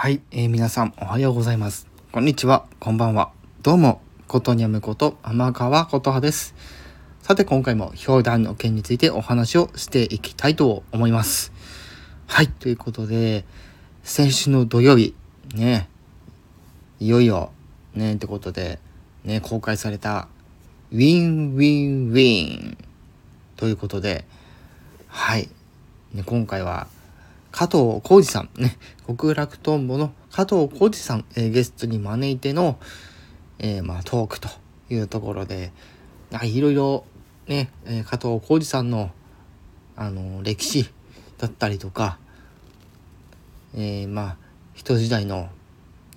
[0.00, 1.86] はい、えー皆さんおはようございます。
[2.10, 3.32] こんにちは、こんばんは。
[3.60, 6.54] どうも、ことにゃむこと天川琴葉です。
[7.20, 11.52] さて今回も氷弾の件についてお話をしていきたいと思います。
[12.26, 13.44] はい、ということで、
[14.02, 15.14] 先週の土曜日、
[15.54, 15.86] ね、
[16.98, 17.52] いよいよ、
[17.94, 18.78] ね、ってことで、
[19.24, 20.28] ね、公開された、
[20.92, 22.78] WinWinWiiin
[23.54, 24.24] ということで、
[25.08, 25.50] はい、
[26.14, 26.86] ね、今回は、
[27.52, 28.50] 加藤浩次さん。
[28.56, 28.78] ね。
[29.06, 32.78] 極楽とんぼの加藤浩次さん、えーゲストに招いての、
[33.58, 34.48] えーまあ、トークと
[34.88, 35.72] いうところで。
[36.32, 37.04] あいろいろ
[37.48, 39.10] ね、えー加藤浩次さんの、
[39.96, 40.88] あの歴史
[41.38, 42.18] だったりとか、
[43.74, 44.36] えーまあ
[44.74, 45.48] 人時代の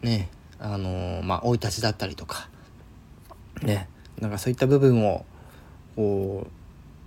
[0.02, 2.50] ねあのまあ生い立ちだったりとか。
[3.62, 3.90] ね。
[4.20, 5.26] なんかそういった部分を
[5.96, 6.48] こ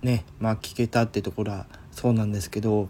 [0.03, 2.89] うねまあ聞けたってところはそうなんですけど。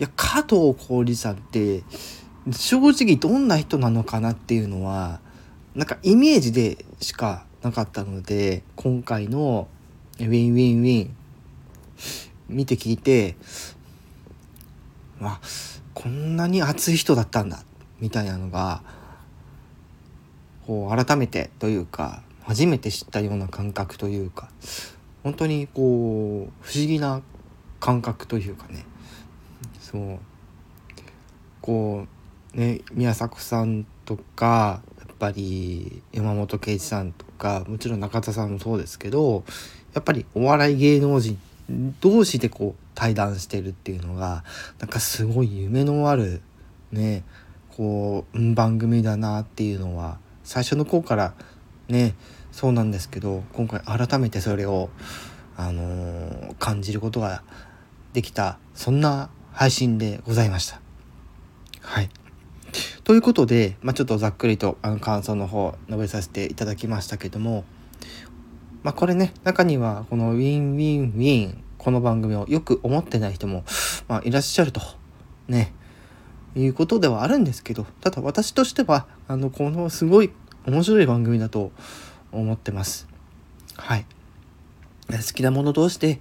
[0.00, 1.84] や加藤浩次さんって
[2.50, 5.20] 正直どんな人なのかなっていうのは
[5.74, 9.68] なんかイメージでしかなかったので今回の
[10.18, 11.16] 「WinWinWiiin」
[12.48, 13.36] 見て聞いて
[15.20, 15.38] あ
[15.92, 17.62] こんなに熱い人だったんだ
[18.00, 18.82] みたいなのが
[20.66, 24.48] こう改めてというか初めて知ったような感覚というか
[25.22, 27.20] 本当にこう不思議な
[27.80, 28.86] 感覚というかね。
[29.90, 30.18] そう。
[31.60, 32.06] こ
[32.54, 39.44] うね宮迫さんとかやっぱり山本圭一さんとかもちろん中田さんもそうですけど
[39.92, 41.38] やっぱりお笑い芸能人
[42.00, 44.44] 同士でこう対談してるっていうのが
[44.78, 46.40] なんかすごい夢のある
[46.90, 47.22] ね
[47.76, 51.34] こう番組だなっていうのは最初の頃から
[51.88, 52.14] ね
[52.50, 54.90] そうなんですけど今回改めてそれを、
[55.56, 57.42] あのー感じることが
[58.12, 60.80] できたそんな配信でございました。
[61.80, 62.10] はい。
[63.04, 67.64] ということで、まあ、ちょっとざっくりとあの感想の方述べさせていただきましたけども、
[68.82, 73.64] まあ、これね中にはこの WinWinWiiin この番組をよく思ってない人も、
[74.06, 74.80] まあ、いらっしゃると
[75.48, 75.72] ね
[76.54, 80.30] いうことではあるんですけどただ私としてはあのこのすごい
[80.66, 81.72] 面白い番組だと
[82.32, 83.08] 思ってます。
[83.76, 84.06] はい。
[85.10, 86.20] 好きなもの同士で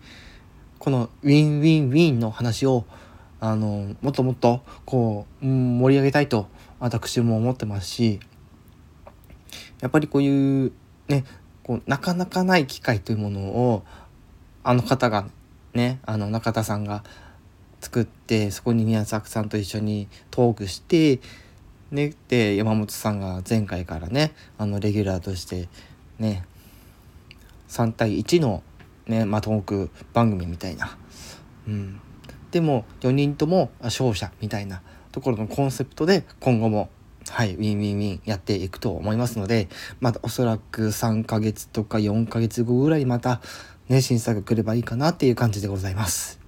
[0.79, 2.85] この WinWinWiiin の話を
[3.39, 6.47] あのもっともっとこう、うん盛り上げたいと
[6.79, 8.19] 私も思ってますし
[9.81, 10.71] やっぱりこういう
[11.07, 11.23] ね
[11.63, 13.83] こうなかなかない機会というものを
[14.63, 15.27] あの方が
[15.73, 17.03] ねあの中田さんが
[17.81, 21.19] 作ってそこに宮崎さんと一緒にトークして
[21.91, 25.69] ねで山本さんが前回からねあのレギュラーとして
[26.19, 26.45] ね
[27.69, 28.63] 3対1の
[29.09, 30.95] ねまあ、トーク番組みたいな、
[31.67, 31.99] うん、
[32.51, 36.89] でも4人とも勝者みたいなところのコンセプトで今後も
[37.29, 39.67] はいウィンウィンウィンやっていくと思いますので
[39.99, 43.41] またおそらく3ヶ月とか4ヶ月後ぐらいまた
[43.87, 46.39] ね審査が来ればいいかなっていう感じでございます。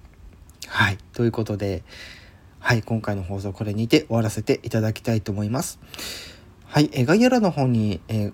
[0.66, 1.84] はいということで
[2.58, 5.78] はい今回の放送これにて終わらせていただきたいと思います。
[6.66, 8.32] はい、え概要欄の方に、えー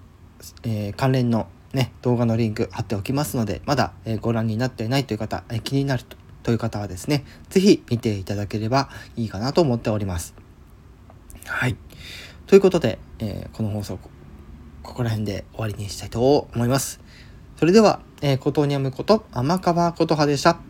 [0.63, 6.17] えー関連の、ね、動画のリンク貼っておきますのでまだ、えーご覧になっていないという方、え気になると
[6.49, 10.33] という方はですね是非見ていただければいいかなと思っております。
[11.45, 11.77] はい
[12.47, 13.99] ということで、えーこの放送
[14.83, 17.01] ここら辺で終わりにしたいと思います。
[17.59, 20.68] それでは、えー、コトニアムこと天川琴葉でした。